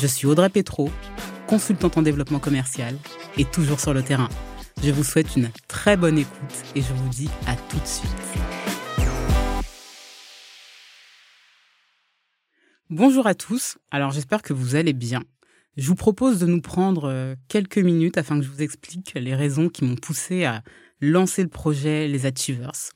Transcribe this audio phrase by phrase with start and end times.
[0.00, 0.88] Je suis Audrey Petro,
[1.46, 2.96] consultante en développement commercial
[3.36, 4.30] et toujours sur le terrain.
[4.82, 8.10] Je vous souhaite une très bonne écoute et je vous dis à tout de suite.
[12.88, 15.22] Bonjour à tous, alors j'espère que vous allez bien.
[15.76, 19.34] Je vous propose de nous prendre euh, quelques minutes afin que je vous explique les
[19.34, 20.62] raisons qui m'ont poussé à
[21.02, 22.94] lancer le projet Les Achievers.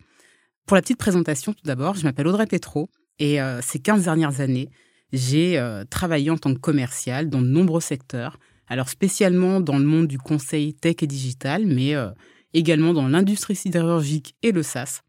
[0.65, 4.41] Pour la petite présentation, tout d'abord, je m'appelle Audrey Petro et euh, ces 15 dernières
[4.41, 4.71] années,
[5.13, 9.85] j'ai euh, travaillé en tant que commercial dans de nombreux secteurs, alors spécialement dans le
[9.85, 12.11] monde du conseil tech et digital, mais euh,
[12.53, 15.01] également dans l'industrie sidérurgique et le SaaS.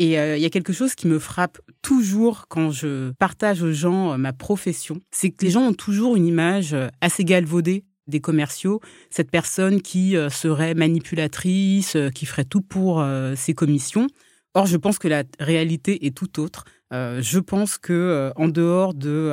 [0.00, 4.16] Et il y a quelque chose qui me frappe toujours quand je partage aux gens
[4.16, 9.30] ma profession, c'est que les gens ont toujours une image assez galvaudée des commerciaux, cette
[9.30, 14.08] personne qui euh, serait manipulatrice, euh, qui ferait tout pour euh, ses commissions.
[14.54, 16.64] Or, je pense que la réalité est tout autre.
[16.90, 19.32] je pense que en dehors de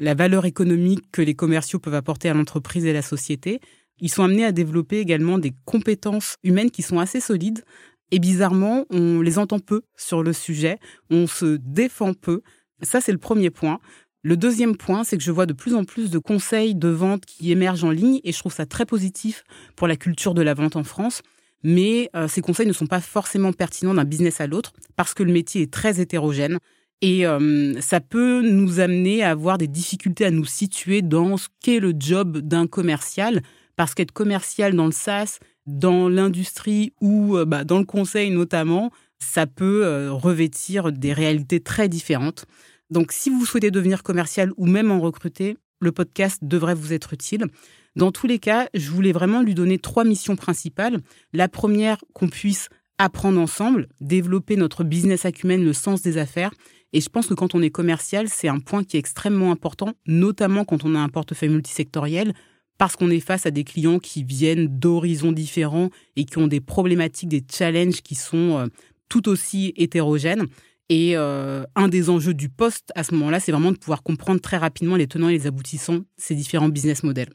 [0.00, 3.60] la valeur économique que les commerciaux peuvent apporter à l'entreprise et à la société,
[3.98, 7.64] ils sont amenés à développer également des compétences humaines qui sont assez solides.
[8.10, 10.78] Et bizarrement, on les entend peu sur le sujet,
[11.10, 12.42] on se défend peu.
[12.82, 13.80] Ça, c'est le premier point.
[14.22, 17.24] Le deuxième point, c'est que je vois de plus en plus de conseils de vente
[17.26, 19.44] qui émergent en ligne et je trouve ça très positif
[19.76, 21.22] pour la culture de la vente en France.
[21.62, 25.22] Mais euh, ces conseils ne sont pas forcément pertinents d'un business à l'autre parce que
[25.22, 26.58] le métier est très hétérogène
[27.02, 31.48] et euh, ça peut nous amener à avoir des difficultés à nous situer dans ce
[31.60, 33.42] qu'est le job d'un commercial
[33.76, 38.90] parce qu'être commercial dans le SaaS, dans l'industrie ou euh, bah, dans le conseil notamment,
[39.18, 42.44] ça peut revêtir des réalités très différentes.
[42.90, 47.14] Donc, si vous souhaitez devenir commercial ou même en recruter, le podcast devrait vous être
[47.14, 47.46] utile.
[47.96, 51.00] Dans tous les cas, je voulais vraiment lui donner trois missions principales.
[51.32, 52.68] La première, qu'on puisse
[52.98, 56.52] apprendre ensemble, développer notre business acumen, le sens des affaires.
[56.92, 59.94] Et je pense que quand on est commercial, c'est un point qui est extrêmement important,
[60.06, 62.34] notamment quand on a un portefeuille multisectoriel,
[62.76, 66.60] parce qu'on est face à des clients qui viennent d'horizons différents et qui ont des
[66.60, 68.66] problématiques, des challenges qui sont euh,
[69.08, 70.44] tout aussi hétérogènes.
[70.90, 74.40] Et euh, un des enjeux du poste à ce moment-là, c'est vraiment de pouvoir comprendre
[74.40, 77.32] très rapidement les tenants et les aboutissants ces différents business models.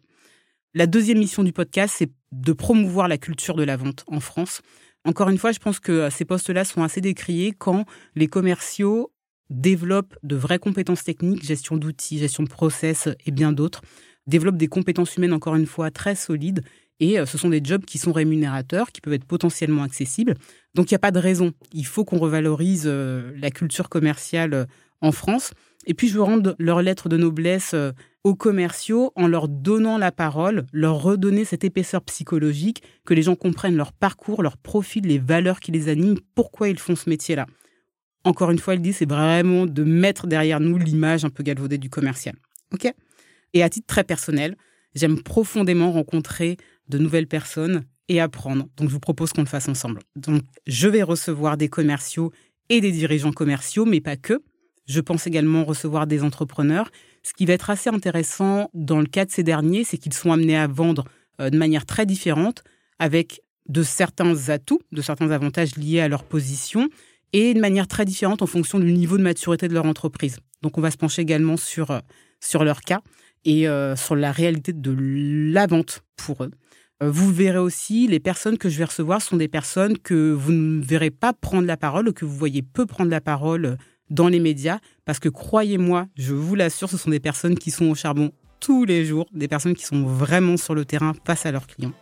[0.73, 4.61] La deuxième mission du podcast, c'est de promouvoir la culture de la vente en France.
[5.03, 9.11] Encore une fois, je pense que euh, ces postes-là sont assez décriés quand les commerciaux
[9.49, 13.81] développent de vraies compétences techniques, gestion d'outils, gestion de process et bien d'autres,
[14.27, 16.63] développent des compétences humaines, encore une fois, très solides
[17.01, 20.35] et euh, ce sont des jobs qui sont rémunérateurs, qui peuvent être potentiellement accessibles.
[20.73, 21.51] Donc il n'y a pas de raison.
[21.73, 24.67] Il faut qu'on revalorise euh, la culture commerciale
[25.01, 25.51] en France.
[25.85, 27.75] Et puis je veux rendre leur lettre de noblesse
[28.23, 33.35] aux commerciaux en leur donnant la parole, leur redonner cette épaisseur psychologique, que les gens
[33.35, 37.47] comprennent leur parcours, leur profil, les valeurs qui les animent, pourquoi ils font ce métier-là.
[38.23, 41.79] Encore une fois, elle dit, c'est vraiment de mettre derrière nous l'image un peu galvaudée
[41.79, 42.35] du commercial.
[42.73, 42.91] OK?
[43.53, 44.55] Et à titre très personnel,
[44.93, 46.57] j'aime profondément rencontrer
[46.87, 48.67] de nouvelles personnes et apprendre.
[48.77, 50.01] Donc, je vous propose qu'on le fasse ensemble.
[50.15, 52.31] Donc, je vais recevoir des commerciaux
[52.69, 54.41] et des dirigeants commerciaux, mais pas que.
[54.87, 56.89] Je pense également recevoir des entrepreneurs.
[57.23, 60.31] Ce qui va être assez intéressant dans le cas de ces derniers, c'est qu'ils sont
[60.31, 61.05] amenés à vendre
[61.39, 62.63] euh, de manière très différente,
[62.99, 66.89] avec de certains atouts, de certains avantages liés à leur position,
[67.33, 70.39] et de manière très différente en fonction du niveau de maturité de leur entreprise.
[70.61, 71.99] Donc, on va se pencher également sur, euh,
[72.39, 73.01] sur leur cas
[73.45, 74.95] et euh, sur la réalité de
[75.53, 76.51] la vente pour eux.
[77.03, 80.83] Vous verrez aussi, les personnes que je vais recevoir sont des personnes que vous ne
[80.83, 83.77] verrez pas prendre la parole ou que vous voyez peu prendre la parole
[84.11, 87.85] dans les médias, parce que croyez-moi, je vous l'assure, ce sont des personnes qui sont
[87.85, 91.51] au charbon tous les jours, des personnes qui sont vraiment sur le terrain face à
[91.51, 91.93] leurs clients.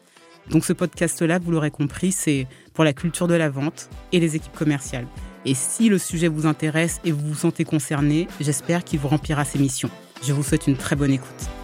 [0.50, 4.36] Donc ce podcast-là, vous l'aurez compris, c'est pour la culture de la vente et les
[4.36, 5.08] équipes commerciales.
[5.46, 9.46] Et si le sujet vous intéresse et vous vous sentez concerné, j'espère qu'il vous remplira
[9.46, 9.90] ses missions.
[10.24, 11.59] Je vous souhaite une très bonne écoute.